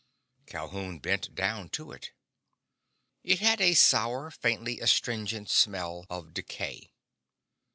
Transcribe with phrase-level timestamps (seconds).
[0.47, 2.09] Calhoun bent down to it.
[3.21, 6.89] It had a sour, faintly astringent smell of decay.